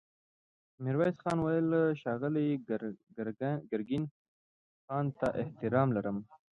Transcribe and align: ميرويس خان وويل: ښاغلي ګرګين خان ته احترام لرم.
ميرويس 0.83 1.15
خان 1.23 1.37
وويل: 1.41 1.69
ښاغلي 2.01 2.47
ګرګين 3.71 4.03
خان 4.85 5.05
ته 5.17 5.27
احترام 5.41 5.87
لرم. 5.95 6.17